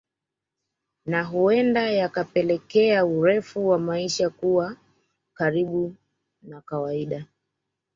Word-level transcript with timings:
Na 1.05 1.23
huenda 1.23 1.89
yakapelekea 1.89 3.05
urefu 3.05 3.67
wa 3.67 3.79
maisha 3.79 4.29
kuwa 4.29 4.77
karibu 5.33 5.95
na 6.41 6.61
kawaida 6.61 7.25